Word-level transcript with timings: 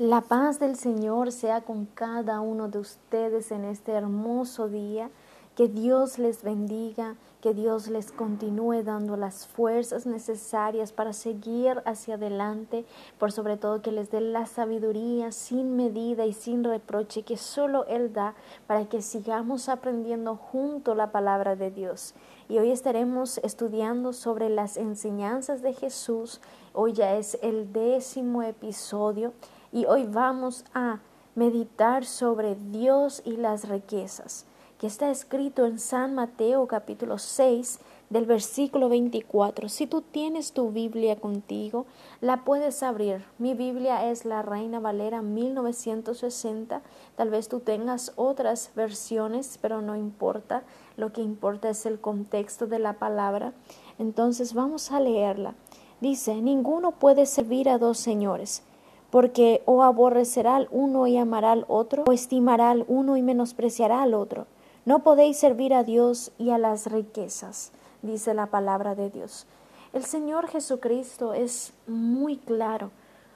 La 0.00 0.22
paz 0.22 0.58
del 0.58 0.76
Señor 0.76 1.30
sea 1.30 1.60
con 1.60 1.84
cada 1.84 2.40
uno 2.40 2.68
de 2.68 2.78
ustedes 2.78 3.52
en 3.52 3.66
este 3.66 3.92
hermoso 3.92 4.66
día. 4.66 5.10
Que 5.54 5.68
Dios 5.68 6.18
les 6.18 6.42
bendiga, 6.42 7.16
que 7.42 7.52
Dios 7.52 7.86
les 7.88 8.10
continúe 8.10 8.82
dando 8.82 9.18
las 9.18 9.46
fuerzas 9.46 10.06
necesarias 10.06 10.92
para 10.92 11.12
seguir 11.12 11.82
hacia 11.84 12.14
adelante, 12.14 12.86
por 13.18 13.30
sobre 13.30 13.58
todo 13.58 13.82
que 13.82 13.92
les 13.92 14.10
dé 14.10 14.22
la 14.22 14.46
sabiduría 14.46 15.32
sin 15.32 15.76
medida 15.76 16.24
y 16.24 16.32
sin 16.32 16.64
reproche 16.64 17.22
que 17.22 17.36
solo 17.36 17.84
Él 17.84 18.14
da 18.14 18.34
para 18.66 18.86
que 18.86 19.02
sigamos 19.02 19.68
aprendiendo 19.68 20.34
junto 20.34 20.94
la 20.94 21.12
palabra 21.12 21.56
de 21.56 21.70
Dios. 21.70 22.14
Y 22.48 22.56
hoy 22.56 22.70
estaremos 22.70 23.36
estudiando 23.36 24.14
sobre 24.14 24.48
las 24.48 24.78
enseñanzas 24.78 25.60
de 25.60 25.74
Jesús. 25.74 26.40
Hoy 26.72 26.94
ya 26.94 27.16
es 27.16 27.38
el 27.42 27.70
décimo 27.70 28.42
episodio 28.42 29.34
y 29.72 29.84
hoy 29.84 30.04
vamos 30.04 30.64
a 30.74 30.98
meditar 31.36 32.04
sobre 32.04 32.56
Dios 32.56 33.22
y 33.24 33.36
las 33.36 33.68
riquezas, 33.68 34.44
que 34.78 34.88
está 34.88 35.10
escrito 35.10 35.64
en 35.64 35.78
San 35.78 36.14
Mateo 36.14 36.66
capítulo 36.66 37.18
6 37.18 37.78
del 38.08 38.26
versículo 38.26 38.88
24. 38.88 39.68
Si 39.68 39.86
tú 39.86 40.02
tienes 40.02 40.52
tu 40.52 40.72
Biblia 40.72 41.16
contigo, 41.16 41.86
la 42.20 42.44
puedes 42.44 42.82
abrir. 42.82 43.24
Mi 43.38 43.54
Biblia 43.54 44.10
es 44.10 44.24
la 44.24 44.42
Reina 44.42 44.80
Valera 44.80 45.22
1960. 45.22 46.82
Tal 47.14 47.30
vez 47.30 47.48
tú 47.48 47.60
tengas 47.60 48.12
otras 48.16 48.72
versiones, 48.74 49.58
pero 49.62 49.82
no 49.82 49.94
importa. 49.94 50.64
Lo 50.96 51.12
que 51.12 51.20
importa 51.20 51.68
es 51.68 51.86
el 51.86 52.00
contexto 52.00 52.66
de 52.66 52.80
la 52.80 52.94
palabra. 52.94 53.52
Entonces 53.98 54.54
vamos 54.54 54.90
a 54.90 54.98
leerla. 54.98 55.54
Dice, 56.00 56.34
ninguno 56.40 56.92
puede 56.92 57.26
servir 57.26 57.68
a 57.68 57.78
dos 57.78 57.98
señores 57.98 58.64
porque 59.10 59.62
o 59.66 59.82
aborrecerá 59.82 60.56
al 60.56 60.68
uno 60.70 61.06
y 61.06 61.16
amará 61.16 61.52
al 61.52 61.64
otro, 61.68 62.04
o 62.06 62.12
estimará 62.12 62.70
al 62.70 62.84
uno 62.88 63.16
y 63.16 63.22
menospreciará 63.22 64.02
al 64.02 64.14
otro. 64.14 64.46
No 64.84 65.00
podéis 65.00 65.36
servir 65.36 65.74
a 65.74 65.84
Dios 65.84 66.32
y 66.38 66.50
a 66.50 66.58
las 66.58 66.90
riquezas, 66.90 67.72
dice 68.02 68.34
la 68.34 68.46
palabra 68.46 68.94
de 68.94 69.10
Dios. 69.10 69.46
El 69.92 70.04
Señor 70.04 70.46
Jesucristo 70.48 71.34
es 71.34 71.72
muy 71.86 72.36
claro 72.36 72.90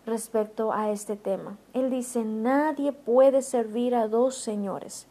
respecto 0.07 0.73
a 0.73 0.91
este 0.91 1.17
tema. 1.17 1.57
Él 1.73 1.91
dice, 1.91 2.25
nadie 2.25 2.93
puede 2.93 3.43
servir 3.43 3.95
a 3.95 4.07
dos 4.07 4.37
señores. 4.37 5.07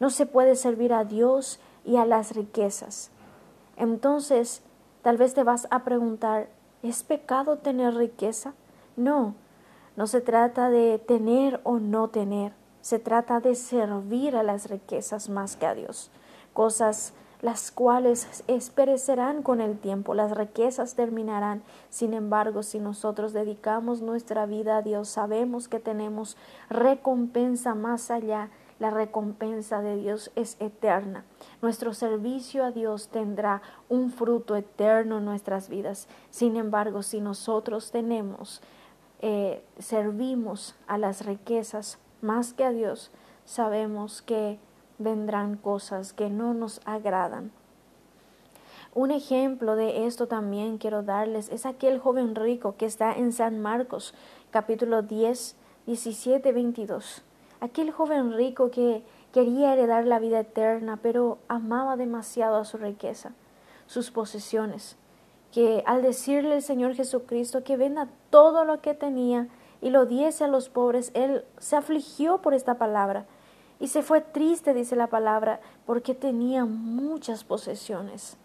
No 0.00 0.10
se 0.10 0.26
puede 0.26 0.56
servir 0.56 0.92
a 0.92 1.04
Dios 1.04 1.60
y 1.84 1.96
a 1.96 2.04
las 2.04 2.34
riquezas. 2.34 3.10
Entonces, 3.76 4.62
tal 5.02 5.16
vez 5.16 5.34
te 5.34 5.44
vas 5.44 5.68
a 5.70 5.84
preguntar, 5.84 6.48
¿es 6.82 7.02
pecado 7.02 7.58
tener 7.58 7.94
riqueza? 7.94 8.54
No, 8.96 9.34
no 9.96 10.06
se 10.06 10.20
trata 10.20 10.70
de 10.70 10.98
tener 10.98 11.60
o 11.64 11.78
no 11.78 12.08
tener, 12.08 12.52
se 12.80 12.98
trata 12.98 13.40
de 13.40 13.54
servir 13.54 14.36
a 14.36 14.42
las 14.42 14.68
riquezas 14.68 15.28
más 15.28 15.56
que 15.56 15.66
a 15.66 15.74
Dios, 15.74 16.10
cosas 16.52 17.14
las 17.44 17.70
cuales 17.70 18.42
perecerán 18.74 19.42
con 19.42 19.60
el 19.60 19.78
tiempo, 19.78 20.14
las 20.14 20.34
riquezas 20.34 20.94
terminarán. 20.94 21.62
Sin 21.90 22.14
embargo, 22.14 22.62
si 22.62 22.78
nosotros 22.78 23.34
dedicamos 23.34 24.00
nuestra 24.00 24.46
vida 24.46 24.78
a 24.78 24.82
Dios, 24.82 25.08
sabemos 25.08 25.68
que 25.68 25.78
tenemos 25.78 26.38
recompensa 26.70 27.74
más 27.74 28.10
allá. 28.10 28.48
La 28.78 28.88
recompensa 28.90 29.82
de 29.82 29.96
Dios 29.96 30.30
es 30.36 30.56
eterna. 30.58 31.24
Nuestro 31.60 31.92
servicio 31.92 32.64
a 32.64 32.70
Dios 32.70 33.08
tendrá 33.08 33.60
un 33.90 34.10
fruto 34.10 34.56
eterno 34.56 35.18
en 35.18 35.26
nuestras 35.26 35.68
vidas. 35.68 36.08
Sin 36.30 36.56
embargo, 36.56 37.02
si 37.02 37.20
nosotros 37.20 37.90
tenemos 37.90 38.62
eh, 39.20 39.62
servimos 39.78 40.74
a 40.86 40.98
las 40.98 41.24
riquezas 41.24 41.98
más 42.20 42.52
que 42.52 42.64
a 42.64 42.72
Dios, 42.72 43.10
sabemos 43.44 44.22
que 44.22 44.58
vendrán 44.98 45.56
cosas 45.56 46.12
que 46.12 46.30
no 46.30 46.54
nos 46.54 46.80
agradan. 46.84 47.52
Un 48.94 49.10
ejemplo 49.10 49.76
de 49.76 50.06
esto 50.06 50.28
también 50.28 50.78
quiero 50.78 51.02
darles 51.02 51.48
es 51.48 51.66
aquel 51.66 51.98
joven 51.98 52.34
rico 52.34 52.76
que 52.76 52.86
está 52.86 53.12
en 53.12 53.32
San 53.32 53.60
Marcos 53.60 54.14
capítulo 54.50 55.02
10, 55.02 55.56
17, 55.86 56.52
22. 56.52 57.22
Aquel 57.60 57.90
joven 57.90 58.32
rico 58.34 58.70
que 58.70 59.02
quería 59.32 59.72
heredar 59.72 60.06
la 60.06 60.20
vida 60.20 60.40
eterna, 60.40 60.98
pero 61.02 61.38
amaba 61.48 61.96
demasiado 61.96 62.56
a 62.56 62.64
su 62.64 62.78
riqueza, 62.78 63.32
sus 63.86 64.12
posesiones 64.12 64.96
que 65.54 65.84
al 65.86 66.02
decirle 66.02 66.56
el 66.56 66.62
Señor 66.62 66.96
Jesucristo 66.96 67.62
que 67.62 67.76
venda 67.76 68.08
todo 68.30 68.64
lo 68.64 68.80
que 68.80 68.92
tenía 68.92 69.46
y 69.80 69.90
lo 69.90 70.04
diese 70.04 70.42
a 70.42 70.48
los 70.48 70.68
pobres, 70.68 71.12
él 71.14 71.44
se 71.58 71.76
afligió 71.76 72.38
por 72.38 72.54
esta 72.54 72.74
palabra 72.74 73.24
y 73.78 73.86
se 73.86 74.02
fue 74.02 74.20
triste, 74.20 74.74
dice 74.74 74.96
la 74.96 75.06
palabra, 75.06 75.60
porque 75.86 76.12
tenía 76.12 76.64
muchas 76.64 77.44
posesiones. 77.44 78.36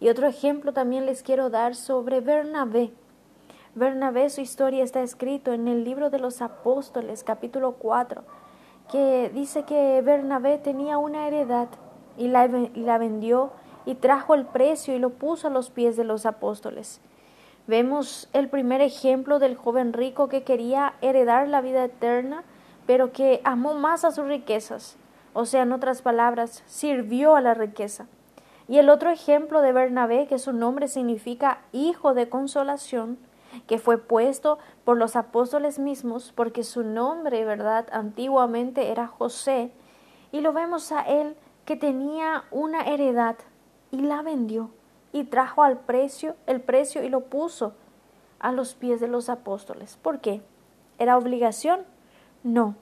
Y 0.00 0.08
otro 0.08 0.26
ejemplo 0.26 0.72
también 0.72 1.04
les 1.04 1.22
quiero 1.22 1.50
dar 1.50 1.74
sobre 1.74 2.20
Bernabé. 2.22 2.92
Bernabé, 3.74 4.30
su 4.30 4.40
historia 4.40 4.84
está 4.84 5.02
escrito 5.02 5.52
en 5.52 5.68
el 5.68 5.84
libro 5.84 6.08
de 6.08 6.18
los 6.18 6.40
apóstoles, 6.40 7.24
capítulo 7.24 7.72
4, 7.72 8.22
que 8.90 9.30
dice 9.34 9.64
que 9.64 10.00
Bernabé 10.00 10.56
tenía 10.56 10.96
una 10.96 11.28
heredad 11.28 11.68
y 12.16 12.28
la, 12.28 12.46
y 12.46 12.80
la 12.80 12.96
vendió 12.96 13.52
y 13.86 13.94
trajo 13.94 14.34
el 14.34 14.44
precio 14.46 14.94
y 14.94 14.98
lo 14.98 15.10
puso 15.10 15.48
a 15.48 15.50
los 15.50 15.70
pies 15.70 15.96
de 15.96 16.04
los 16.04 16.26
apóstoles. 16.26 17.00
Vemos 17.66 18.28
el 18.32 18.48
primer 18.48 18.80
ejemplo 18.80 19.38
del 19.38 19.56
joven 19.56 19.92
rico 19.92 20.28
que 20.28 20.42
quería 20.42 20.94
heredar 21.00 21.48
la 21.48 21.60
vida 21.60 21.84
eterna, 21.84 22.42
pero 22.86 23.12
que 23.12 23.40
amó 23.44 23.74
más 23.74 24.04
a 24.04 24.10
sus 24.10 24.26
riquezas, 24.26 24.96
o 25.32 25.46
sea, 25.46 25.62
en 25.62 25.72
otras 25.72 26.02
palabras, 26.02 26.64
sirvió 26.66 27.36
a 27.36 27.40
la 27.40 27.54
riqueza. 27.54 28.06
Y 28.68 28.78
el 28.78 28.90
otro 28.90 29.10
ejemplo 29.10 29.60
de 29.60 29.72
Bernabé, 29.72 30.26
que 30.26 30.38
su 30.38 30.52
nombre 30.52 30.88
significa 30.88 31.60
hijo 31.72 32.14
de 32.14 32.28
consolación, 32.28 33.18
que 33.66 33.78
fue 33.78 33.98
puesto 33.98 34.58
por 34.84 34.96
los 34.96 35.14
apóstoles 35.14 35.78
mismos, 35.78 36.32
porque 36.34 36.64
su 36.64 36.82
nombre, 36.82 37.44
verdad, 37.44 37.86
antiguamente 37.92 38.90
era 38.90 39.06
José, 39.06 39.70
y 40.32 40.40
lo 40.40 40.52
vemos 40.52 40.90
a 40.90 41.02
él 41.02 41.36
que 41.64 41.76
tenía 41.76 42.44
una 42.50 42.82
heredad 42.82 43.36
y 43.92 43.98
la 43.98 44.22
vendió 44.22 44.70
y 45.12 45.24
trajo 45.24 45.62
al 45.62 45.78
precio 45.78 46.34
el 46.46 46.60
precio 46.60 47.04
y 47.04 47.08
lo 47.08 47.20
puso 47.26 47.74
a 48.40 48.50
los 48.50 48.74
pies 48.74 49.00
de 49.00 49.06
los 49.06 49.28
apóstoles. 49.28 49.96
¿Por 50.02 50.20
qué? 50.20 50.42
¿Era 50.98 51.16
obligación? 51.16 51.80
No, 52.42 52.74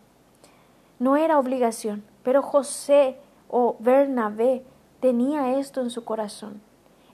no 0.99 1.17
era 1.17 1.39
obligación, 1.39 2.05
pero 2.23 2.43
José 2.43 3.19
o 3.49 3.77
Bernabé 3.81 4.65
tenía 5.01 5.59
esto 5.59 5.81
en 5.81 5.91
su 5.91 6.05
corazón. 6.05 6.63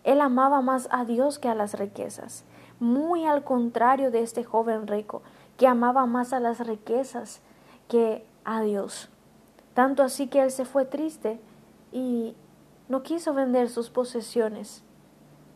Él 0.04 0.20
amaba 0.20 0.60
más 0.60 0.88
a 0.92 1.04
Dios 1.04 1.38
que 1.38 1.48
a 1.48 1.54
las 1.54 1.74
riquezas, 1.74 2.44
muy 2.78 3.24
al 3.24 3.42
contrario 3.42 4.10
de 4.10 4.20
este 4.20 4.44
joven 4.44 4.86
rico, 4.86 5.22
que 5.56 5.66
amaba 5.66 6.06
más 6.06 6.32
a 6.32 6.38
las 6.40 6.64
riquezas 6.64 7.40
que 7.88 8.24
a 8.44 8.60
Dios. 8.60 9.08
Tanto 9.74 10.02
así 10.02 10.28
que 10.28 10.42
él 10.42 10.50
se 10.50 10.64
fue 10.64 10.84
triste 10.84 11.40
y 11.90 12.36
no 12.88 13.02
quiso 13.02 13.34
vender 13.34 13.68
sus 13.68 13.90
posesiones 13.90 14.82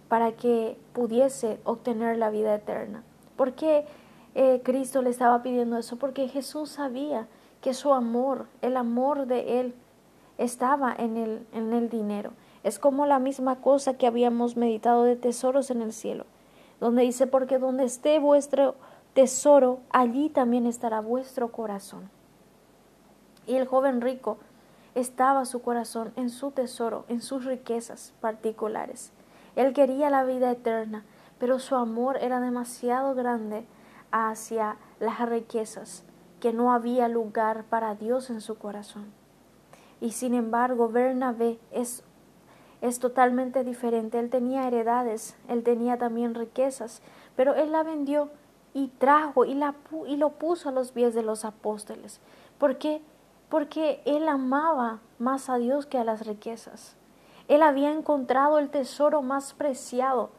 para 0.09 0.33
que 0.33 0.77
pudiese 0.93 1.61
obtener 1.65 2.19
la 2.19 2.31
vida 2.31 2.55
eterna. 2.55 3.05
¿Por 3.37 3.53
qué 3.53 3.87
eh, 4.35 4.61
Cristo 4.65 5.03
le 5.03 5.11
estaba 5.11 5.43
pidiendo 5.43 5.79
eso? 5.79 5.97
Porque 5.97 6.29
Jesús 6.29 6.71
sabía 6.71 7.29
que 7.61 7.75
su 7.75 7.95
amor, 7.95 8.47
el 8.63 8.77
amor 8.77 9.27
de 9.27 9.61
Él, 9.61 9.75
estaba 10.39 10.95
en 10.97 11.17
el, 11.17 11.47
en 11.53 11.73
el 11.73 11.89
dinero. 11.91 12.33
Es 12.65 12.79
como 12.79 13.07
la 13.07 13.19
misma 13.19 13.61
cosa 13.61 13.95
que 13.95 14.07
habíamos 14.07 14.57
meditado 14.57 15.05
de 15.05 15.17
tesoros 15.17 15.71
en 15.71 15.83
el 15.83 15.93
cielo, 15.93 16.25
donde 16.81 17.03
dice, 17.03 17.27
porque 17.27 17.59
donde 17.59 17.85
esté 17.85 18.19
vuestro 18.19 18.75
tesoro, 19.13 19.81
allí 19.91 20.29
también 20.29 20.67
estará 20.67 21.01
vuestro 21.01 21.53
corazón. 21.53 22.11
Y 23.47 23.57
el 23.57 23.67
joven 23.67 24.01
rico 24.01 24.39
estaba 24.95 25.45
su 25.45 25.63
corazón 25.63 26.13
en 26.17 26.31
su 26.31 26.51
tesoro, 26.51 27.05
en 27.09 27.21
sus 27.23 27.45
riquezas 27.45 28.13
particulares. 28.21 29.13
Él 29.57 29.73
quería 29.73 30.11
la 30.11 30.25
vida 30.25 30.51
eterna, 30.51 31.05
pero 31.39 31.59
su 31.59 31.77
amor 31.77 32.19
era 32.21 32.41
demasiado 32.41 33.15
grande 33.15 33.67
hacia 34.11 34.77
las 34.99 35.29
riquezas, 35.29 36.05
que 36.41 36.53
no 36.53 36.73
había 36.73 37.09
lugar 37.09 37.65
para 37.65 37.95
Dios 37.95 38.31
en 38.31 38.41
su 38.41 38.57
corazón. 38.59 39.13
Y 40.01 40.13
sin 40.13 40.35
embargo, 40.35 40.89
Bernabé 40.89 41.59
es, 41.71 42.03
es 42.81 42.99
totalmente 42.99 43.65
diferente. 43.65 44.19
Él 44.19 44.31
tenía 44.31 44.67
heredades, 44.67 45.37
él 45.49 45.63
tenía 45.63 45.99
también 45.99 46.35
riquezas, 46.35 47.03
pero 47.37 47.55
él 47.55 47.73
la 47.73 47.83
vendió 47.83 48.31
y 48.73 48.89
trajo 48.99 49.45
y, 49.45 49.55
la, 49.55 49.75
y 50.07 50.17
lo 50.17 50.31
puso 50.31 50.69
a 50.69 50.73
los 50.73 50.93
pies 50.93 51.15
de 51.15 51.23
los 51.23 51.45
apóstoles. 51.45 52.21
¿Por 52.59 52.79
qué? 52.79 53.03
Porque 53.51 54.01
él 54.07 54.29
amaba 54.29 55.01
más 55.19 55.51
a 55.51 55.57
Dios 55.57 55.85
que 55.85 55.99
a 55.99 56.05
las 56.05 56.27
riquezas. 56.27 56.95
Él 57.49 57.63
había 57.63 57.91
encontrado 57.91 58.59
el 58.59 58.71
tesoro 58.71 59.23
más 59.23 59.53
preciado, 59.55 60.31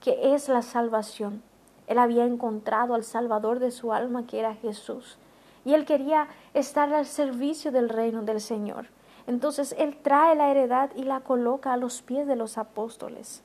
que 0.00 0.34
es 0.34 0.48
la 0.48 0.62
salvación. 0.62 1.42
Él 1.86 1.98
había 1.98 2.24
encontrado 2.24 2.94
al 2.94 3.04
Salvador 3.04 3.60
de 3.60 3.70
su 3.70 3.92
alma, 3.92 4.26
que 4.26 4.40
era 4.40 4.54
Jesús. 4.54 5.18
Y 5.64 5.74
él 5.74 5.84
quería 5.84 6.26
estar 6.52 6.92
al 6.92 7.06
servicio 7.06 7.70
del 7.70 7.88
reino 7.88 8.22
del 8.22 8.40
Señor. 8.40 8.86
Entonces 9.28 9.74
él 9.78 9.96
trae 10.02 10.34
la 10.34 10.50
heredad 10.50 10.90
y 10.96 11.04
la 11.04 11.20
coloca 11.20 11.72
a 11.72 11.76
los 11.76 12.02
pies 12.02 12.26
de 12.26 12.36
los 12.36 12.58
apóstoles. 12.58 13.42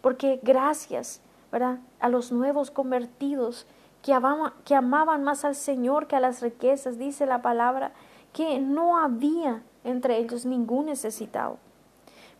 Porque 0.00 0.40
gracias 0.42 1.20
¿verdad? 1.52 1.78
a 2.00 2.08
los 2.08 2.32
nuevos 2.32 2.70
convertidos 2.70 3.66
que 4.02 4.18
que 4.64 4.74
amaban 4.74 5.22
más 5.22 5.44
al 5.44 5.54
Señor 5.54 6.08
que 6.08 6.16
a 6.16 6.20
las 6.20 6.42
riquezas, 6.42 6.98
dice 6.98 7.24
la 7.24 7.40
palabra, 7.40 7.92
que 8.32 8.58
no 8.58 8.98
había 8.98 9.62
entre 9.84 10.18
ellos 10.18 10.46
ningún 10.46 10.86
necesitado. 10.86 11.58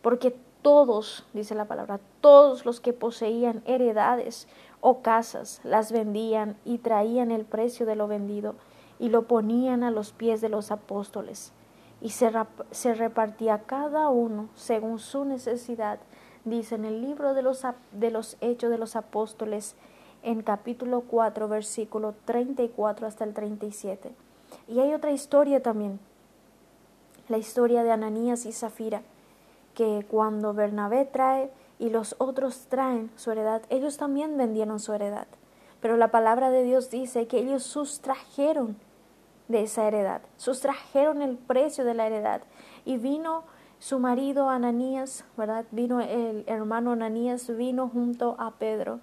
Porque 0.01 0.35
todos, 0.61 1.25
dice 1.33 1.55
la 1.55 1.65
palabra, 1.65 1.99
todos 2.21 2.65
los 2.65 2.79
que 2.79 2.93
poseían 2.93 3.61
heredades 3.65 4.47
o 4.81 5.01
casas 5.01 5.61
las 5.63 5.91
vendían 5.91 6.57
y 6.65 6.77
traían 6.79 7.31
el 7.31 7.45
precio 7.45 7.85
de 7.85 7.95
lo 7.95 8.07
vendido 8.07 8.55
y 8.99 9.09
lo 9.09 9.27
ponían 9.27 9.83
a 9.83 9.91
los 9.91 10.13
pies 10.13 10.41
de 10.41 10.49
los 10.49 10.71
apóstoles 10.71 11.53
y 12.03 12.09
se, 12.09 12.31
se 12.71 12.93
repartía 12.93 13.63
cada 13.65 14.09
uno 14.09 14.49
según 14.55 14.99
su 14.99 15.23
necesidad, 15.23 15.99
dice 16.43 16.75
en 16.75 16.83
el 16.83 17.01
libro 17.01 17.33
de 17.33 17.41
los, 17.41 17.65
de 17.93 18.11
los 18.11 18.37
Hechos 18.41 18.69
de 18.69 18.77
los 18.77 18.97
Apóstoles 18.97 19.75
en 20.21 20.43
capítulo 20.43 21.01
4, 21.01 21.47
versículo 21.47 22.13
34 22.25 23.07
hasta 23.07 23.23
el 23.23 23.33
37. 23.33 24.11
Y 24.67 24.79
hay 24.79 24.93
otra 24.93 25.11
historia 25.11 25.61
también, 25.61 25.99
la 27.27 27.37
historia 27.37 27.83
de 27.83 27.91
Ananías 27.91 28.45
y 28.45 28.51
Zafira, 28.51 29.01
que 29.73 30.05
cuando 30.09 30.53
Bernabé 30.53 31.05
trae 31.05 31.51
y 31.79 31.89
los 31.89 32.15
otros 32.17 32.67
traen 32.69 33.11
su 33.15 33.31
heredad, 33.31 33.61
ellos 33.69 33.97
también 33.97 34.37
vendieron 34.37 34.79
su 34.79 34.93
heredad. 34.93 35.27
Pero 35.81 35.97
la 35.97 36.09
palabra 36.11 36.49
de 36.49 36.63
Dios 36.63 36.89
dice 36.89 37.27
que 37.27 37.39
ellos 37.39 37.63
sustrajeron 37.63 38.77
de 39.47 39.63
esa 39.63 39.85
heredad, 39.87 40.21
sustrajeron 40.37 41.21
el 41.21 41.37
precio 41.37 41.83
de 41.83 41.93
la 41.93 42.07
heredad. 42.07 42.41
Y 42.85 42.97
vino 42.97 43.43
su 43.79 43.99
marido 43.99 44.47
Ananías, 44.47 45.25
¿verdad? 45.35 45.65
Vino 45.71 45.99
el 45.99 46.45
hermano 46.47 46.91
Ananías, 46.91 47.53
vino 47.55 47.89
junto 47.89 48.37
a 48.39 48.51
Pedro 48.51 49.01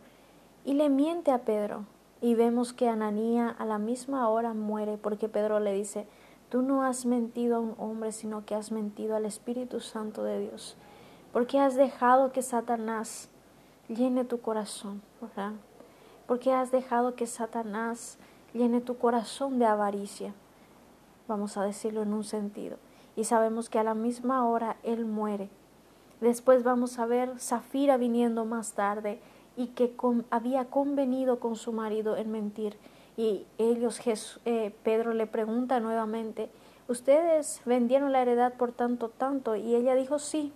y 0.64 0.72
le 0.72 0.88
miente 0.88 1.32
a 1.32 1.38
Pedro. 1.38 1.84
Y 2.20 2.34
vemos 2.34 2.72
que 2.72 2.88
Ananía 2.88 3.48
a 3.48 3.64
la 3.64 3.78
misma 3.78 4.28
hora 4.28 4.52
muere 4.52 4.98
porque 4.98 5.28
Pedro 5.28 5.58
le 5.58 5.72
dice, 5.72 6.06
tú 6.50 6.62
no 6.62 6.82
has 6.82 7.06
mentido 7.06 7.56
a 7.56 7.60
un 7.60 7.74
hombre, 7.78 8.12
sino 8.12 8.44
que 8.44 8.54
has 8.54 8.72
mentido 8.72 9.16
al 9.16 9.24
Espíritu 9.24 9.80
Santo 9.80 10.22
de 10.22 10.40
Dios. 10.40 10.76
Porque 11.32 11.58
has 11.58 11.76
dejado 11.76 12.32
que 12.32 12.42
Satanás 12.42 13.30
llene 13.88 14.24
tu 14.24 14.40
corazón, 14.40 15.00
¿verdad? 15.20 15.52
Porque 16.26 16.52
has 16.52 16.70
dejado 16.70 17.14
que 17.14 17.26
Satanás 17.26 18.18
llene 18.52 18.80
tu 18.80 18.98
corazón 18.98 19.58
de 19.58 19.66
avaricia, 19.66 20.34
vamos 21.28 21.56
a 21.56 21.62
decirlo 21.62 22.02
en 22.02 22.12
un 22.12 22.24
sentido. 22.24 22.76
Y 23.16 23.24
sabemos 23.24 23.68
que 23.68 23.78
a 23.78 23.84
la 23.84 23.94
misma 23.94 24.46
hora 24.46 24.76
Él 24.82 25.04
muere. 25.04 25.50
Después 26.20 26.64
vamos 26.64 26.98
a 26.98 27.06
ver 27.06 27.38
Zafira 27.38 27.96
viniendo 27.96 28.44
más 28.44 28.72
tarde 28.74 29.20
y 29.56 29.68
que 29.68 29.94
había 30.30 30.66
convenido 30.66 31.40
con 31.40 31.56
su 31.56 31.72
marido 31.72 32.16
en 32.16 32.30
mentir. 32.30 32.76
Y 33.16 33.46
ellos, 33.58 34.00
eh, 34.44 34.74
Pedro 34.82 35.12
le 35.12 35.26
pregunta 35.26 35.80
nuevamente, 35.80 36.50
¿ustedes 36.88 37.60
vendieron 37.64 38.12
la 38.12 38.22
heredad 38.22 38.54
por 38.54 38.72
tanto, 38.72 39.08
tanto? 39.08 39.56
Y 39.56 39.74
ella 39.74 39.94
dijo, 39.94 40.18
sí. 40.18 40.52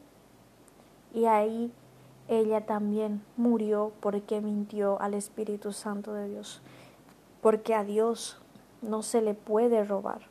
Y 1.12 1.26
ahí 1.26 1.70
ella 2.29 2.64
también 2.64 3.23
murió 3.37 3.93
porque 4.00 4.41
mintió 4.41 5.00
al 5.00 5.14
Espíritu 5.14 5.73
Santo 5.73 6.14
de 6.14 6.29
Dios. 6.29 6.62
Porque 7.43 7.75
a 7.75 7.85
Dios 7.85 8.38
no 8.81 9.02
se 9.02 9.20
le 9.20 9.35
puede 9.35 9.85
robar. 9.85 10.23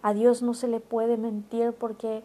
A 0.00 0.14
Dios 0.14 0.42
no 0.42 0.54
se 0.54 0.68
le 0.68 0.80
puede 0.80 1.16
mentir 1.16 1.72
porque 1.72 2.22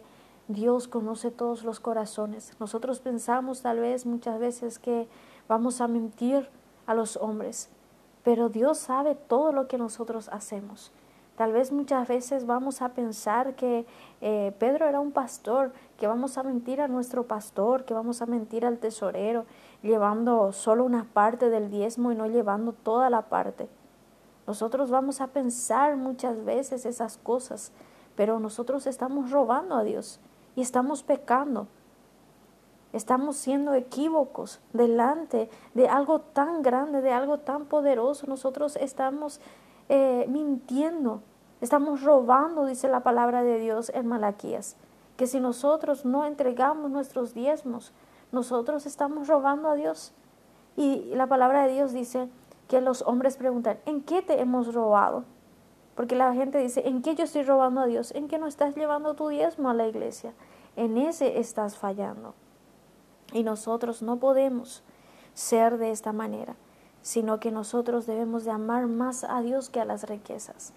Dios 0.48 0.88
conoce 0.88 1.30
todos 1.30 1.64
los 1.64 1.80
corazones. 1.80 2.52
Nosotros 2.58 3.00
pensamos 3.00 3.62
tal 3.62 3.80
vez 3.80 4.06
muchas 4.06 4.38
veces 4.38 4.78
que 4.78 5.08
vamos 5.48 5.80
a 5.80 5.88
mentir 5.88 6.48
a 6.86 6.94
los 6.94 7.16
hombres, 7.16 7.68
pero 8.22 8.48
Dios 8.48 8.78
sabe 8.78 9.14
todo 9.14 9.52
lo 9.52 9.68
que 9.68 9.78
nosotros 9.78 10.28
hacemos. 10.30 10.92
Tal 11.36 11.52
vez 11.52 11.72
muchas 11.72 12.06
veces 12.08 12.46
vamos 12.46 12.82
a 12.82 12.90
pensar 12.90 13.54
que 13.54 13.86
eh, 14.20 14.54
Pedro 14.58 14.86
era 14.86 15.00
un 15.00 15.12
pastor, 15.12 15.72
que 15.98 16.06
vamos 16.06 16.36
a 16.36 16.42
mentir 16.42 16.80
a 16.80 16.88
nuestro 16.88 17.26
pastor, 17.26 17.84
que 17.84 17.94
vamos 17.94 18.20
a 18.20 18.26
mentir 18.26 18.66
al 18.66 18.78
tesorero, 18.78 19.46
llevando 19.82 20.52
solo 20.52 20.84
una 20.84 21.04
parte 21.04 21.48
del 21.48 21.70
diezmo 21.70 22.12
y 22.12 22.16
no 22.16 22.26
llevando 22.26 22.72
toda 22.72 23.08
la 23.08 23.22
parte. 23.22 23.68
Nosotros 24.46 24.90
vamos 24.90 25.20
a 25.20 25.28
pensar 25.28 25.96
muchas 25.96 26.44
veces 26.44 26.84
esas 26.84 27.16
cosas, 27.16 27.72
pero 28.14 28.38
nosotros 28.38 28.86
estamos 28.86 29.30
robando 29.30 29.74
a 29.74 29.84
Dios 29.84 30.20
y 30.54 30.60
estamos 30.60 31.02
pecando. 31.02 31.66
Estamos 32.92 33.36
siendo 33.36 33.72
equívocos 33.74 34.60
delante 34.72 35.48
de 35.72 35.88
algo 35.88 36.20
tan 36.20 36.62
grande, 36.62 37.00
de 37.00 37.12
algo 37.12 37.38
tan 37.38 37.64
poderoso. 37.64 38.26
Nosotros 38.26 38.76
estamos 38.76 39.40
eh, 39.88 40.26
mintiendo, 40.28 41.22
estamos 41.62 42.02
robando, 42.02 42.66
dice 42.66 42.88
la 42.88 43.02
palabra 43.02 43.42
de 43.42 43.58
Dios 43.58 43.90
en 43.94 44.06
Malaquías, 44.06 44.76
que 45.16 45.26
si 45.26 45.40
nosotros 45.40 46.04
no 46.04 46.26
entregamos 46.26 46.90
nuestros 46.90 47.32
diezmos, 47.32 47.92
nosotros 48.30 48.84
estamos 48.84 49.26
robando 49.26 49.70
a 49.70 49.74
Dios. 49.74 50.12
Y 50.76 51.14
la 51.14 51.26
palabra 51.26 51.66
de 51.66 51.72
Dios 51.72 51.92
dice 51.92 52.28
que 52.68 52.80
los 52.80 53.02
hombres 53.02 53.36
preguntan, 53.36 53.78
¿en 53.86 54.02
qué 54.02 54.20
te 54.20 54.40
hemos 54.40 54.74
robado? 54.74 55.24
Porque 55.94 56.16
la 56.16 56.32
gente 56.34 56.58
dice, 56.58 56.86
¿en 56.86 57.02
qué 57.02 57.14
yo 57.14 57.24
estoy 57.24 57.42
robando 57.42 57.80
a 57.80 57.86
Dios? 57.86 58.12
¿En 58.14 58.28
qué 58.28 58.38
no 58.38 58.46
estás 58.46 58.74
llevando 58.74 59.14
tu 59.14 59.28
diezmo 59.28 59.68
a 59.68 59.74
la 59.74 59.86
iglesia? 59.86 60.32
En 60.76 60.96
ese 60.96 61.38
estás 61.38 61.76
fallando. 61.76 62.34
Y 63.32 63.44
nosotros 63.44 64.02
no 64.02 64.18
podemos 64.18 64.82
ser 65.34 65.78
de 65.78 65.90
esta 65.90 66.12
manera, 66.12 66.56
sino 67.00 67.40
que 67.40 67.50
nosotros 67.50 68.06
debemos 68.06 68.44
de 68.44 68.50
amar 68.50 68.86
más 68.86 69.24
a 69.24 69.42
Dios 69.42 69.70
que 69.70 69.80
a 69.80 69.84
las 69.84 70.08
riquezas. 70.08 70.72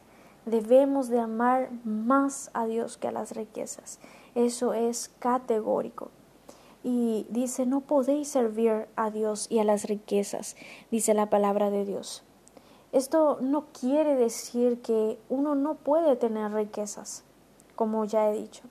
Debemos 0.45 1.09
de 1.09 1.19
amar 1.19 1.69
más 1.83 2.49
a 2.53 2.65
Dios 2.65 2.97
que 2.97 3.07
a 3.07 3.11
las 3.11 3.35
riquezas. 3.35 3.99
Eso 4.35 4.73
es 4.73 5.11
categórico. 5.19 6.11
Y 6.83 7.25
dice, 7.29 7.65
no 7.65 7.81
podéis 7.81 8.27
servir 8.27 8.87
a 8.95 9.09
Dios 9.09 9.47
y 9.49 9.59
a 9.59 9.63
las 9.63 9.85
riquezas, 9.85 10.55
dice 10.91 11.15
la 11.15 11.29
palabra 11.31 11.71
de 11.71 11.83
Dios. 11.83 12.23
Esto 12.91 13.39
no 13.41 13.65
quiere 13.77 14.15
decir 14.15 14.81
que 14.81 15.19
uno 15.27 15.55
no 15.55 15.75
puede 15.75 16.15
tener 16.15 16.53
riquezas, 16.53 17.23
como 17.75 18.05
ya 18.05 18.29
he 18.29 18.33
dicho, 18.33 18.63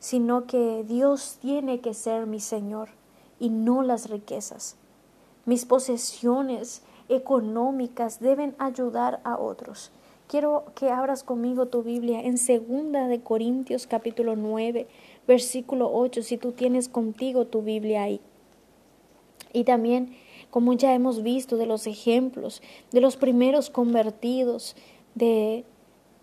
sino 0.00 0.46
que 0.46 0.84
Dios 0.84 1.38
tiene 1.40 1.80
que 1.80 1.94
ser 1.94 2.26
mi 2.26 2.40
Señor 2.40 2.90
y 3.38 3.50
no 3.50 3.82
las 3.82 4.10
riquezas. 4.10 4.76
Mis 5.46 5.64
posesiones 5.64 6.82
económicas 7.08 8.20
deben 8.20 8.54
ayudar 8.58 9.20
a 9.24 9.38
otros. 9.38 9.90
Quiero 10.26 10.64
que 10.74 10.90
abras 10.90 11.22
conmigo 11.22 11.66
tu 11.66 11.82
Biblia 11.82 12.20
en 12.22 12.38
segunda 12.38 13.08
de 13.08 13.20
Corintios 13.20 13.86
capítulo 13.86 14.36
9, 14.36 14.86
versículo 15.26 15.90
8, 15.92 16.22
si 16.22 16.38
tú 16.38 16.52
tienes 16.52 16.88
contigo 16.88 17.46
tu 17.46 17.62
Biblia 17.62 18.04
ahí. 18.04 18.20
Y 19.52 19.64
también, 19.64 20.16
como 20.50 20.72
ya 20.72 20.94
hemos 20.94 21.22
visto 21.22 21.56
de 21.56 21.66
los 21.66 21.86
ejemplos 21.86 22.62
de 22.90 23.00
los 23.00 23.16
primeros 23.16 23.70
convertidos 23.70 24.76
de 25.14 25.64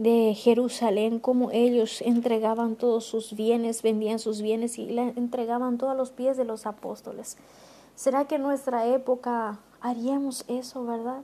de 0.02 0.34
Jerusalén, 0.34 1.20
como 1.20 1.52
ellos 1.52 2.02
entregaban 2.02 2.76
todos 2.76 3.06
sus 3.06 3.36
bienes, 3.36 3.84
vendían 3.84 4.18
sus 4.18 4.42
bienes 4.42 4.80
y 4.80 4.88
le 4.88 5.10
entregaban 5.16 5.78
todo 5.78 5.92
a 5.92 5.96
los 5.96 6.10
pies 6.10 6.38
de 6.38 6.44
los 6.44 6.66
apóstoles. 6.66 7.38
¿Será 7.94 8.26
que 8.26 8.36
en 8.36 8.42
nuestra 8.42 8.88
época 8.88 9.60
haríamos 9.80 10.44
eso, 10.48 10.84
verdad? 10.86 11.22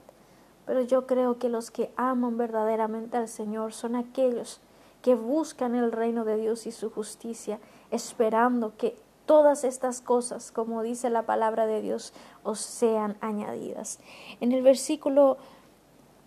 Pero 0.64 0.82
yo 0.82 1.08
creo 1.08 1.40
que 1.40 1.48
los 1.48 1.72
que 1.72 1.90
aman 1.96 2.38
verdaderamente 2.38 3.16
al 3.16 3.26
Señor 3.26 3.72
son 3.72 3.96
aquellos 3.96 4.60
que 5.02 5.16
buscan 5.16 5.74
el 5.74 5.90
reino 5.90 6.24
de 6.24 6.36
Dios 6.36 6.68
y 6.68 6.70
su 6.70 6.88
justicia, 6.88 7.58
esperando 7.90 8.76
que 8.76 8.96
todas 9.26 9.64
estas 9.64 10.00
cosas, 10.00 10.52
como 10.52 10.84
dice 10.84 11.10
la 11.10 11.22
palabra 11.26 11.66
de 11.66 11.82
Dios, 11.82 12.12
os 12.44 12.60
sean 12.60 13.16
añadidas. 13.22 13.98
En 14.40 14.52
el 14.52 14.62
versículo 14.62 15.36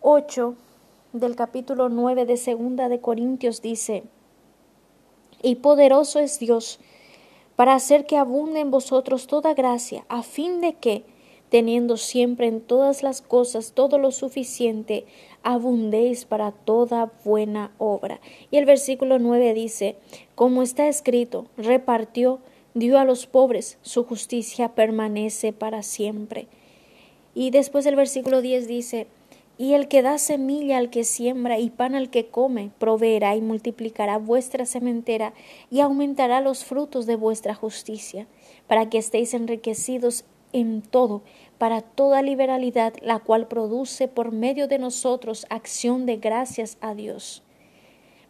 8 0.01 0.53
del 1.13 1.35
capítulo 1.35 1.89
9 1.89 2.25
de 2.25 2.37
Segunda 2.37 2.87
de 2.87 3.01
Corintios 3.01 3.61
dice, 3.61 4.03
y 5.43 5.55
poderoso 5.55 6.19
es 6.19 6.39
Dios 6.39 6.79
para 7.55 7.73
hacer 7.75 8.05
que 8.05 8.17
abunde 8.17 8.61
en 8.61 8.71
vosotros 8.71 9.27
toda 9.27 9.53
gracia, 9.53 10.05
a 10.07 10.23
fin 10.23 10.61
de 10.61 10.73
que, 10.73 11.03
teniendo 11.49 11.97
siempre 11.97 12.47
en 12.47 12.61
todas 12.61 13.03
las 13.03 13.21
cosas 13.21 13.73
todo 13.73 13.97
lo 13.97 14.11
suficiente, 14.11 15.05
abundéis 15.43 16.23
para 16.23 16.53
toda 16.53 17.11
buena 17.25 17.71
obra. 17.77 18.21
Y 18.49 18.57
el 18.57 18.65
versículo 18.65 19.19
9 19.19 19.53
dice, 19.53 19.97
como 20.33 20.61
está 20.61 20.87
escrito, 20.87 21.47
repartió, 21.57 22.39
dio 22.73 22.97
a 22.97 23.03
los 23.03 23.27
pobres, 23.27 23.77
su 23.81 24.05
justicia 24.05 24.69
permanece 24.75 25.51
para 25.51 25.83
siempre. 25.83 26.47
Y 27.35 27.49
después 27.49 27.85
el 27.85 27.97
versículo 27.97 28.41
10 28.41 28.67
dice, 28.67 29.07
y 29.61 29.75
el 29.75 29.87
que 29.87 30.01
da 30.01 30.17
semilla 30.17 30.79
al 30.79 30.89
que 30.89 31.03
siembra 31.03 31.59
y 31.59 31.69
pan 31.69 31.93
al 31.93 32.09
que 32.09 32.29
come, 32.29 32.71
proveerá 32.79 33.35
y 33.35 33.41
multiplicará 33.41 34.17
vuestra 34.17 34.65
sementera 34.65 35.33
y 35.69 35.81
aumentará 35.81 36.41
los 36.41 36.65
frutos 36.65 37.05
de 37.05 37.15
vuestra 37.15 37.53
justicia, 37.53 38.25
para 38.65 38.89
que 38.89 38.97
estéis 38.97 39.35
enriquecidos 39.35 40.25
en 40.51 40.81
todo, 40.81 41.21
para 41.59 41.81
toda 41.81 42.23
liberalidad, 42.23 42.95
la 43.03 43.19
cual 43.19 43.47
produce 43.47 44.07
por 44.07 44.31
medio 44.31 44.67
de 44.67 44.79
nosotros 44.79 45.45
acción 45.51 46.07
de 46.07 46.17
gracias 46.17 46.79
a 46.81 46.95
Dios. 46.95 47.43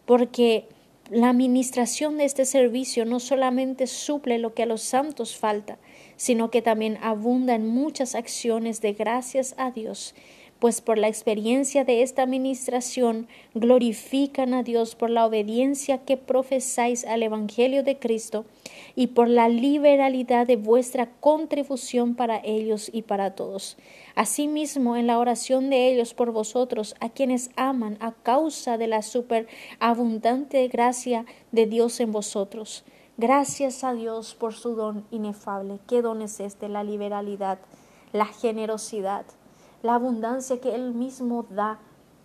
Porque 0.04 0.66
la 1.08 1.30
administración 1.30 2.18
de 2.18 2.26
este 2.26 2.44
servicio 2.44 3.06
no 3.06 3.20
solamente 3.20 3.86
suple 3.86 4.36
lo 4.36 4.52
que 4.52 4.64
a 4.64 4.66
los 4.66 4.82
santos 4.82 5.34
falta, 5.34 5.78
sino 6.16 6.50
que 6.50 6.60
también 6.60 6.98
abunda 7.00 7.54
en 7.54 7.66
muchas 7.66 8.14
acciones 8.14 8.82
de 8.82 8.92
gracias 8.92 9.54
a 9.56 9.70
Dios 9.70 10.14
pues 10.62 10.80
por 10.80 10.96
la 10.96 11.08
experiencia 11.08 11.84
de 11.84 12.02
esta 12.02 12.22
administración 12.22 13.26
glorifican 13.52 14.54
a 14.54 14.62
Dios 14.62 14.94
por 14.94 15.10
la 15.10 15.26
obediencia 15.26 15.98
que 15.98 16.16
profesáis 16.16 17.04
al 17.04 17.24
Evangelio 17.24 17.82
de 17.82 17.98
Cristo 17.98 18.44
y 18.94 19.08
por 19.08 19.26
la 19.26 19.48
liberalidad 19.48 20.46
de 20.46 20.54
vuestra 20.54 21.10
contribución 21.18 22.14
para 22.14 22.40
ellos 22.44 22.90
y 22.92 23.02
para 23.02 23.34
todos. 23.34 23.76
Asimismo, 24.14 24.94
en 24.94 25.08
la 25.08 25.18
oración 25.18 25.68
de 25.68 25.88
ellos 25.88 26.14
por 26.14 26.30
vosotros, 26.30 26.94
a 27.00 27.08
quienes 27.08 27.50
aman 27.56 27.96
a 27.98 28.12
causa 28.12 28.78
de 28.78 28.86
la 28.86 29.02
superabundante 29.02 30.68
gracia 30.68 31.26
de 31.50 31.66
Dios 31.66 31.98
en 31.98 32.12
vosotros. 32.12 32.84
Gracias 33.16 33.82
a 33.82 33.94
Dios 33.94 34.36
por 34.36 34.54
su 34.54 34.76
don 34.76 35.04
inefable. 35.10 35.80
¿Qué 35.88 36.02
don 36.02 36.22
es 36.22 36.38
este? 36.38 36.68
La 36.68 36.84
liberalidad, 36.84 37.58
la 38.12 38.26
generosidad 38.26 39.24
la 39.82 39.94
abundancia 39.94 40.60
que 40.60 40.74
Él 40.74 40.94
mismo 40.94 41.46
da, 41.50 41.78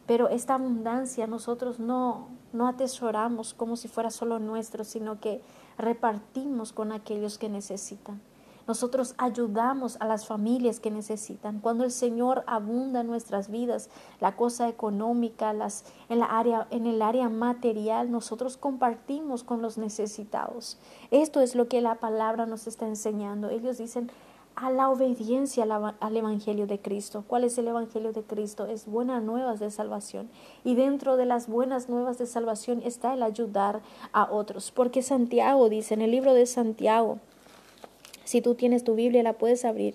pero 0.05 0.29
esta 0.29 0.55
abundancia 0.55 1.27
nosotros 1.27 1.79
no, 1.79 2.29
no 2.53 2.67
atesoramos 2.67 3.53
como 3.53 3.75
si 3.75 3.87
fuera 3.87 4.09
solo 4.09 4.39
nuestro, 4.39 4.83
sino 4.83 5.19
que 5.19 5.41
repartimos 5.77 6.71
con 6.71 6.91
aquellos 6.91 7.37
que 7.37 7.49
necesitan. 7.49 8.21
Nosotros 8.67 9.15
ayudamos 9.17 9.95
a 10.01 10.05
las 10.05 10.27
familias 10.27 10.81
que 10.81 10.91
necesitan. 10.91 11.61
Cuando 11.61 11.85
el 11.85 11.91
Señor 11.91 12.43
abunda 12.47 12.99
en 12.99 13.07
nuestras 13.07 13.49
vidas, 13.49 13.89
la 14.19 14.35
cosa 14.35 14.67
económica, 14.67 15.53
las, 15.53 15.85
en, 16.09 16.19
la 16.19 16.25
área, 16.25 16.67
en 16.69 16.85
el 16.85 17.01
área 17.01 17.29
material, 17.29 18.11
nosotros 18.11 18.57
compartimos 18.57 19.45
con 19.45 19.61
los 19.61 19.77
necesitados. 19.77 20.77
Esto 21.11 21.39
es 21.39 21.55
lo 21.55 21.69
que 21.69 21.79
la 21.79 21.95
palabra 21.95 22.45
nos 22.45 22.67
está 22.67 22.85
enseñando. 22.85 23.49
Ellos 23.49 23.77
dicen, 23.77 24.11
a 24.57 24.71
la 24.71 24.89
obediencia 24.89 25.67
al, 25.99 26.17
Evangelio 26.17 26.65
de 26.65 26.79
Cristo. 26.79 27.23
¿Cuál 27.27 27.43
es 27.43 27.59
el 27.59 27.67
Evangelio 27.67 28.11
de 28.11 28.23
Cristo? 28.23 28.65
Es 28.65 28.87
buenas 28.87 29.21
nuevas 29.21 29.59
de 29.59 29.69
salvación. 29.69 30.31
Y 30.63 30.73
dentro 30.73 31.15
de 31.15 31.27
las 31.27 31.47
buenas 31.47 31.89
nuevas 31.89 32.17
de 32.17 32.25
salvación 32.25 32.81
está 32.83 33.13
el 33.13 33.21
ayudar 33.21 33.81
a 34.13 34.31
otros. 34.31 34.71
Porque 34.71 35.03
Santiago 35.03 35.69
dice 35.69 35.93
en 35.93 36.01
el 36.01 36.09
libro 36.09 36.33
de 36.33 36.47
Santiago, 36.47 37.19
si 38.23 38.41
tú 38.41 38.55
tienes 38.55 38.83
tu 38.83 38.95
Biblia 38.95 39.21
la 39.21 39.33
puedes 39.33 39.63
abrir, 39.63 39.93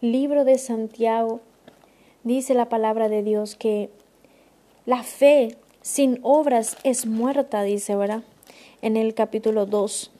libro 0.00 0.46
de 0.46 0.56
Santiago, 0.56 1.40
dice 2.24 2.54
la 2.54 2.70
palabra 2.70 3.10
de 3.10 3.22
Dios 3.22 3.54
que 3.54 3.90
la 4.86 5.02
fe 5.02 5.58
sin 5.82 6.20
obras 6.22 6.78
es 6.84 7.04
muerta, 7.04 7.62
dice, 7.64 7.96
¿verdad? 7.96 8.22
En 8.80 8.96
el 8.96 9.12
capítulo 9.12 9.66
2 9.66 10.10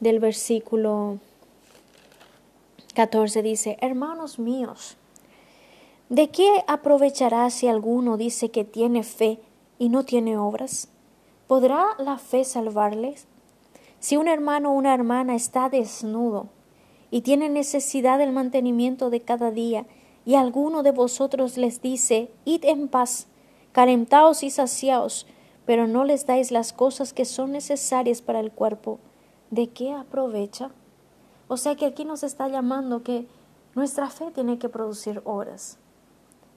del 0.00 0.18
versículo 0.18 1.18
14 2.94 3.42
dice, 3.42 3.76
Hermanos 3.80 4.38
míos, 4.38 4.96
¿de 6.08 6.30
qué 6.30 6.64
aprovechará 6.66 7.48
si 7.50 7.68
alguno 7.68 8.16
dice 8.16 8.50
que 8.50 8.64
tiene 8.64 9.02
fe 9.02 9.40
y 9.78 9.88
no 9.88 10.04
tiene 10.04 10.36
obras? 10.36 10.88
¿Podrá 11.46 11.86
la 11.98 12.18
fe 12.18 12.44
salvarles? 12.44 13.26
Si 14.00 14.16
un 14.16 14.28
hermano 14.28 14.70
o 14.70 14.74
una 14.74 14.94
hermana 14.94 15.34
está 15.34 15.68
desnudo 15.68 16.48
y 17.10 17.22
tiene 17.22 17.48
necesidad 17.48 18.18
del 18.18 18.32
mantenimiento 18.32 19.10
de 19.10 19.20
cada 19.20 19.50
día, 19.50 19.86
y 20.28 20.34
alguno 20.34 20.82
de 20.82 20.90
vosotros 20.90 21.56
les 21.56 21.80
dice, 21.80 22.30
id 22.44 22.64
en 22.64 22.88
paz, 22.88 23.28
calentaos 23.72 24.42
y 24.42 24.50
saciaos, 24.50 25.26
pero 25.64 25.86
no 25.86 26.04
les 26.04 26.26
dais 26.26 26.50
las 26.50 26.74
cosas 26.74 27.14
que 27.14 27.24
son 27.24 27.52
necesarias 27.52 28.20
para 28.20 28.40
el 28.40 28.52
cuerpo, 28.52 28.98
¿de 29.50 29.68
qué 29.68 29.92
aprovecha? 29.92 30.70
O 31.48 31.56
sea 31.56 31.76
que 31.76 31.86
aquí 31.86 32.04
nos 32.04 32.22
está 32.22 32.46
llamando 32.48 33.02
que 33.02 33.26
nuestra 33.74 34.10
fe 34.10 34.30
tiene 34.30 34.58
que 34.58 34.68
producir 34.68 35.22
obras. 35.24 35.78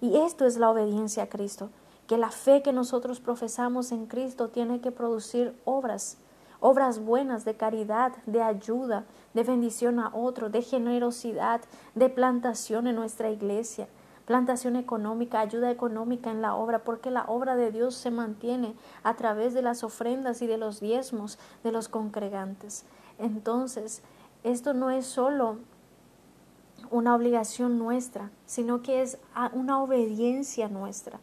Y 0.02 0.18
esto 0.18 0.46
es 0.46 0.58
la 0.58 0.70
obediencia 0.70 1.24
a 1.24 1.30
Cristo, 1.30 1.70
que 2.08 2.18
la 2.18 2.30
fe 2.30 2.62
que 2.62 2.74
nosotros 2.74 3.22
profesamos 3.22 3.92
en 3.94 4.06
Cristo 4.06 4.50
tiene 4.50 4.82
que 4.82 4.92
producir 4.92 5.56
obras, 5.64 6.18
obras 6.60 7.00
buenas 7.00 7.46
de 7.46 7.56
caridad, 7.56 8.12
de 8.26 8.42
ayuda, 8.42 9.06
de 9.34 9.44
bendición 9.44 10.00
a 10.00 10.14
otro, 10.14 10.50
de 10.50 10.62
generosidad, 10.62 11.62
de 11.96 12.10
plantación 12.10 12.88
en 12.88 12.96
nuestra 12.96 13.30
iglesia, 13.30 13.88
plantación 14.26 14.76
económica, 14.76 15.40
ayuda 15.40 15.72
económica 15.72 16.32
en 16.32 16.42
la 16.42 16.56
obra, 16.56 16.84
porque 16.84 17.12
la 17.12 17.26
obra 17.26 17.56
de 17.56 17.72
Dios 17.72 17.96
se 17.96 18.12
mantiene 18.12 18.76
a 19.04 19.16
través 19.16 19.54
de 19.54 19.62
las 19.62 19.84
ofrendas 19.84 20.42
y 20.42 20.48
de 20.48 20.58
los 20.58 20.80
diezmos 20.80 21.40
de 21.64 21.72
los 21.72 21.88
congregantes. 21.88 22.86
Entonces, 23.20 24.02
esto 24.44 24.74
no 24.74 24.90
es 24.90 25.06
solo 25.06 25.58
una 26.90 27.16
obligación 27.16 27.78
nuestra, 27.78 28.32
sino 28.46 28.82
que 28.82 29.02
es 29.02 29.18
una 29.54 29.82
obediencia 29.82 30.68
nuestra. 30.68 31.20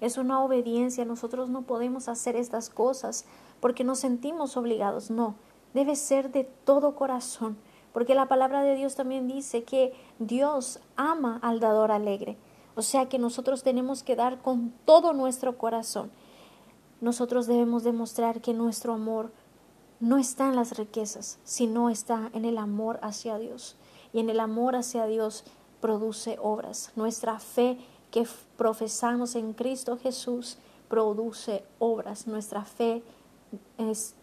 Es 0.00 0.18
una 0.18 0.42
obediencia. 0.42 1.04
Nosotros 1.04 1.48
no 1.48 1.62
podemos 1.62 2.08
hacer 2.08 2.36
estas 2.36 2.70
cosas 2.70 3.24
porque 3.60 3.84
nos 3.84 3.98
sentimos 4.00 4.56
obligados. 4.56 5.10
No, 5.10 5.34
debe 5.74 5.96
ser 5.96 6.30
de 6.30 6.44
todo 6.44 6.94
corazón. 6.94 7.56
Porque 7.92 8.14
la 8.14 8.28
palabra 8.28 8.62
de 8.62 8.76
Dios 8.76 8.94
también 8.94 9.26
dice 9.26 9.64
que 9.64 9.92
Dios 10.18 10.80
ama 10.96 11.38
al 11.42 11.58
dador 11.58 11.90
alegre. 11.90 12.36
O 12.74 12.82
sea 12.82 13.08
que 13.08 13.18
nosotros 13.18 13.62
tenemos 13.62 14.02
que 14.02 14.14
dar 14.14 14.38
con 14.38 14.72
todo 14.84 15.12
nuestro 15.12 15.58
corazón. 15.58 16.10
Nosotros 17.00 17.46
debemos 17.46 17.82
demostrar 17.82 18.40
que 18.40 18.54
nuestro 18.54 18.92
amor 18.92 19.32
no 20.00 20.18
está 20.18 20.48
en 20.48 20.56
las 20.56 20.76
riquezas, 20.76 21.38
sino 21.44 21.90
está 21.90 22.30
en 22.32 22.44
el 22.44 22.58
amor 22.58 22.98
hacia 23.02 23.38
Dios. 23.38 23.76
Y 24.12 24.20
en 24.20 24.30
el 24.30 24.40
amor 24.40 24.76
hacia 24.76 25.06
Dios 25.06 25.44
produce 25.80 26.38
obras. 26.40 26.92
Nuestra 26.96 27.38
fe 27.38 27.78
que 28.10 28.26
profesamos 28.56 29.34
en 29.34 29.52
Cristo 29.52 29.98
Jesús 29.98 30.58
produce 30.88 31.64
obras. 31.78 32.26
Nuestra 32.26 32.64
fe 32.64 33.02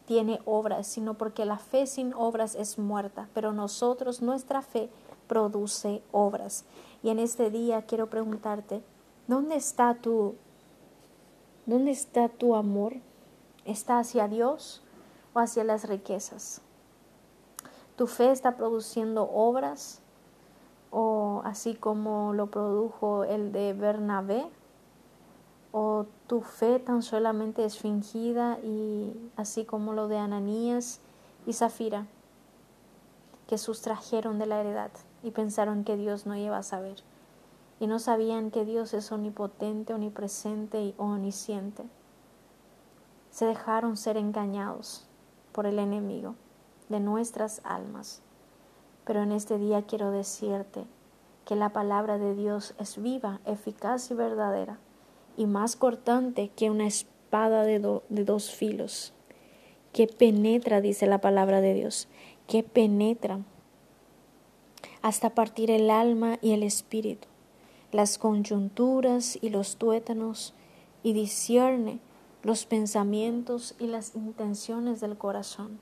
tiene 0.05 0.39
obras, 0.46 0.88
sino 0.88 1.15
porque 1.15 1.46
la 1.46 1.58
fe 1.58 1.88
sin 1.88 2.13
obras 2.13 2.55
es 2.55 2.77
muerta, 2.77 3.27
pero 3.34 3.53
nosotros, 3.53 4.22
nuestra 4.22 4.62
fe 4.62 4.89
produce 5.27 6.01
obras. 6.12 6.65
Y 7.03 7.10
en 7.10 7.20
este 7.20 7.50
día 7.50 7.84
quiero 7.84 8.10
preguntarte, 8.10 8.82
¿dónde 9.27 9.55
está 9.55 9.96
tu, 9.96 10.36
dónde 11.65 11.91
está 11.91 12.29
tu 12.29 12.55
amor? 12.55 12.94
¿Está 13.65 14.00
hacia 14.00 14.27
Dios 14.27 14.82
hacia 15.42 15.63
las 15.63 15.88
riquezas. 15.88 16.62
Tu 17.96 18.08
fe 18.08 18.32
está 18.32 18.58
produciendo 18.58 19.30
obras 19.32 20.01
o 20.92 21.42
así 21.46 21.75
como 21.75 22.34
lo 22.34 22.48
produjo 22.48 23.24
el 23.24 23.51
de 23.51 23.74
Bernabé 23.74 24.46
o 25.72 26.06
tu 26.27 26.42
fe 26.42 26.80
tan 26.80 27.01
solamente 27.01 27.65
es 27.65 27.77
fingida 27.77 28.60
y 28.63 29.13
así 29.36 29.65
como 29.65 29.94
lo 29.94 30.08
de 30.08 30.18
Ananías 30.18 31.00
y 31.46 31.54
Zafira 31.54 32.08
que 33.48 33.58
sustrajeron 33.58 34.39
de 34.39 34.46
la 34.46 34.60
heredad 34.62 34.92
y 35.24 35.32
pensaron 35.32 35.84
que 35.84 35.98
Dios 35.98 36.25
no 36.25 36.36
iba 36.36 36.58
a 36.58 36.63
saber 36.63 37.04
y 37.80 37.88
no 37.88 38.00
sabían 38.00 38.51
que 38.51 38.65
Dios 38.65 38.94
es 38.94 39.12
omnipotente, 39.12 39.94
omnipresente 39.94 40.82
y 40.82 40.96
omnisciente. 40.98 41.84
Se 43.32 43.46
dejaron 43.46 43.98
ser 43.98 44.15
engañados 44.15 45.08
por 45.55 45.65
el 45.65 45.79
enemigo 45.79 46.35
de 46.89 47.00
nuestras 47.00 47.62
almas. 47.63 48.21
Pero 49.05 49.24
en 49.24 49.31
este 49.31 49.57
día 49.57 49.83
quiero 49.83 50.12
decirte 50.12 50.83
que 51.45 51.55
la 51.55 51.69
palabra 51.69 52.17
de 52.17 52.35
Dios 52.35 52.75
es 52.77 53.01
viva, 53.01 53.39
eficaz 53.45 54.12
y 54.12 54.15
verdadera, 54.15 54.79
y 55.38 55.45
más 55.45 55.77
cortante 55.77 56.50
que 56.50 56.69
una 56.69 56.88
espada 56.88 57.63
de, 57.63 57.79
dos 57.79 58.51
filos, 58.51 59.13
que 59.93 60.07
penetra, 60.07 60.81
dice 60.81 61.07
la 61.07 61.21
palabra 61.21 61.62
de 61.62 61.74
Dios, 61.74 62.09
que 62.47 62.62
penetra 62.62 63.39
hasta 65.01 65.29
partir 65.29 65.71
el 65.71 65.89
alma 65.89 66.38
y 66.41 66.51
el 66.51 66.63
espíritu, 66.63 67.29
las 67.93 68.17
coyunturas 68.17 69.38
y 69.41 69.51
los 69.51 69.77
tuétanos, 69.77 70.53
y 71.01 71.13
discierne 71.13 72.00
los 72.46 72.68
pensamientos 72.68 73.74
y 73.80 73.88
las 73.88 74.16
intenciones 74.16 75.02
del 75.02 75.18
corazón. 75.18 75.80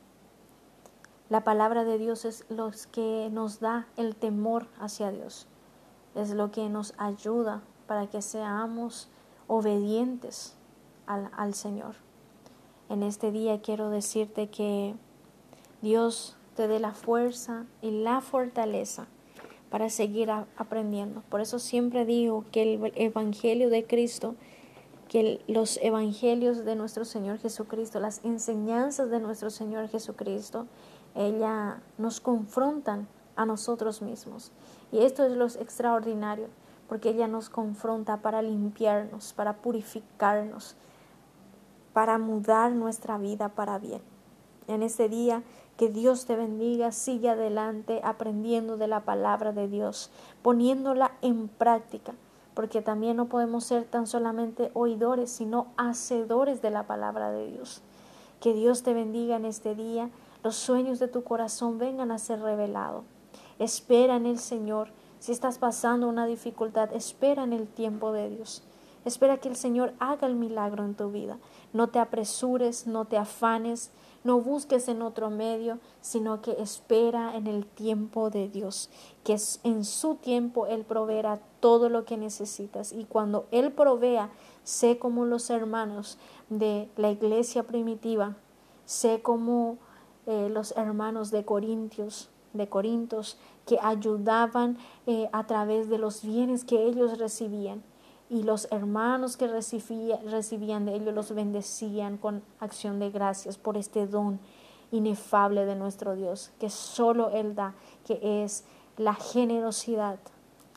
La 1.30 1.44
palabra 1.44 1.84
de 1.84 1.98
Dios 1.98 2.24
es 2.24 2.46
lo 2.48 2.72
que 2.94 3.28
nos 3.34 3.60
da 3.60 3.86
el 3.98 4.16
temor 4.16 4.68
hacia 4.80 5.12
Dios. 5.12 5.46
es 6.16 6.30
lo 6.30 6.52
que 6.52 6.70
nos 6.70 6.94
ayuda 6.98 7.64
para 7.86 8.08
que 8.08 8.22
seamos 8.22 9.10
obedientes 9.48 10.56
al, 11.06 11.30
al 11.36 11.54
Señor. 11.54 11.96
En 12.88 13.04
este 13.04 13.32
día 13.32 13.62
quiero 13.62 13.90
decirte 13.90 14.48
que 14.48 14.96
Dios 15.82 16.38
te 16.56 16.70
dé 16.70 16.80
la 16.80 16.94
fuerza 16.94 17.66
y 17.82 17.92
la 17.92 18.22
fortaleza 18.22 19.08
para 19.70 19.90
seguir 19.90 20.32
aprendiendo. 20.32 21.24
Por 21.30 21.42
eso 21.42 21.60
siempre 21.60 22.06
digo 22.06 22.46
que 22.54 22.62
el 22.62 22.94
Evangelio 22.96 23.70
de 23.70 23.86
Cristo, 23.86 24.36
que 25.14 25.46
los 25.46 25.78
Evangelios 25.84 26.66
de 26.66 26.76
nuestro 26.76 27.06
Señor 27.06 27.38
Jesucristo, 27.38 28.00
las 28.00 28.26
enseñanzas 28.26 29.12
de 29.12 29.20
nuestro 29.20 29.52
Señor 29.52 29.88
Jesucristo, 29.88 30.66
ella 31.14 31.84
nos 32.00 32.20
confrontan 32.20 33.08
a 33.36 33.46
nosotros 33.46 34.02
mismos. 34.02 34.52
Y 34.92 35.04
esto 35.04 35.24
es 35.24 35.34
lo 35.34 35.46
extraordinario, 35.46 36.48
porque 36.90 37.10
ella 37.10 37.28
nos 37.28 37.52
confronta 37.52 38.24
para 38.24 38.42
limpiarnos, 38.42 39.34
para 39.34 39.58
purificarnos, 39.58 40.76
para 41.94 42.18
mudar 42.18 42.72
nuestra 42.72 43.20
vida 43.20 43.50
para 43.50 43.78
bien. 43.78 44.02
En 44.68 44.82
este 44.82 45.10
día 45.10 45.44
que 45.78 45.90
Dios 45.90 46.26
te 46.26 46.36
bendiga, 46.36 46.92
sigue 46.92 47.30
adelante 47.30 48.02
aprendiendo 48.04 48.78
de 48.78 48.88
la 48.88 49.02
palabra 49.02 49.52
de 49.52 49.68
Dios, 49.68 50.10
poniéndola 50.42 51.12
en 51.22 51.50
práctica, 51.50 52.16
porque 52.54 52.82
también 52.82 53.18
no 53.18 53.28
podemos 53.28 53.64
ser 53.64 53.86
tan 53.86 54.08
solamente 54.08 54.72
oidores, 54.74 55.32
sino 55.32 55.68
hacedores 55.78 56.62
de 56.62 56.70
la 56.70 56.88
palabra 56.88 57.32
de 57.32 57.48
Dios. 57.48 57.82
Que 58.40 58.54
Dios 58.54 58.84
te 58.84 58.94
bendiga 58.94 59.36
en 59.36 59.46
este 59.46 59.76
día, 59.76 60.10
los 60.44 60.56
sueños 60.56 61.00
de 61.00 61.08
tu 61.08 61.24
corazón 61.24 61.78
vengan 61.78 62.12
a 62.12 62.20
ser 62.20 62.42
revelados. 62.42 63.06
Espera 63.60 64.18
en 64.18 64.26
el 64.26 64.40
Señor. 64.40 64.90
Si 65.20 65.32
estás 65.32 65.58
pasando 65.58 66.10
una 66.10 66.26
dificultad, 66.26 66.94
espera 66.94 67.44
en 67.44 67.54
el 67.54 67.68
tiempo 67.68 68.12
de 68.12 68.30
Dios. 68.30 68.64
Espera 69.06 69.38
que 69.38 69.50
el 69.50 69.56
Señor 69.56 69.94
haga 70.00 70.28
el 70.28 70.36
milagro 70.36 70.84
en 70.84 70.96
tu 70.96 71.12
vida. 71.12 71.38
No 71.72 71.88
te 71.90 72.00
apresures, 72.00 72.88
no 72.88 73.06
te 73.06 73.18
afanes, 73.18 73.92
no 74.24 74.40
busques 74.40 74.88
en 74.88 75.02
otro 75.02 75.30
medio, 75.30 75.80
sino 76.02 76.42
que 76.42 76.52
espera 76.62 77.36
en 77.36 77.48
el 77.48 77.66
tiempo 77.66 78.30
de 78.30 78.48
Dios, 78.48 78.90
que 79.24 79.38
en 79.64 79.84
su 79.86 80.16
tiempo 80.16 80.68
Él 80.68 80.84
proveerá 80.84 81.40
todo 81.60 81.90
lo 81.90 82.06
que 82.06 82.18
necesitas. 82.18 82.94
Y 82.94 83.06
cuando 83.06 83.46
Él 83.52 83.72
provea, 83.72 84.30
sé 84.64 84.98
como 84.98 85.26
los 85.26 85.50
hermanos 85.50 86.18
de 86.50 86.90
la 86.96 87.12
iglesia 87.12 87.64
primitiva, 87.64 88.36
sé 88.86 89.22
como 89.22 89.78
eh, 90.26 90.50
los 90.50 90.76
hermanos 90.78 91.32
de 91.32 91.44
Corintios, 91.44 92.30
de 92.54 92.70
Corintios, 92.70 93.38
que 93.66 93.80
ayudaban 93.82 94.78
eh, 95.08 95.30
a 95.34 95.48
través 95.48 95.90
de 95.90 95.98
los 95.98 96.24
bienes 96.24 96.64
que 96.64 96.86
ellos 96.86 97.18
recibían 97.18 97.84
y 98.30 98.44
los 98.44 98.68
hermanos 98.72 99.38
que 99.38 99.48
recibían 99.48 100.86
de 100.86 100.96
ellos 100.96 101.14
los 101.14 101.34
bendecían 101.34 102.18
con 102.18 102.42
acción 102.60 103.00
de 103.00 103.12
gracias 103.12 103.58
por 103.58 103.78
este 103.78 104.08
don 104.08 104.40
inefable 104.92 105.66
de 105.66 105.76
nuestro 105.76 106.16
Dios, 106.16 106.52
que 106.60 106.70
solo 106.70 107.30
Él 107.32 107.56
da, 107.56 107.74
que 108.06 108.44
es 108.44 108.64
la 108.98 109.14
generosidad, 109.16 110.20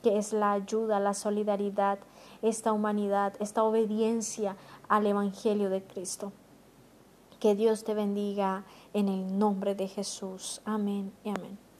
que 0.01 0.17
es 0.17 0.33
la 0.33 0.53
ayuda, 0.53 0.99
la 0.99 1.13
solidaridad, 1.13 1.99
esta 2.41 2.73
humanidad, 2.73 3.33
esta 3.39 3.63
obediencia 3.63 4.55
al 4.87 5.05
Evangelio 5.05 5.69
de 5.69 5.83
Cristo. 5.83 6.31
Que 7.39 7.55
Dios 7.55 7.83
te 7.83 7.93
bendiga 7.93 8.63
en 8.93 9.07
el 9.07 9.37
nombre 9.37 9.75
de 9.75 9.87
Jesús. 9.87 10.61
Amén 10.65 11.13
y 11.23 11.29
amén. 11.29 11.66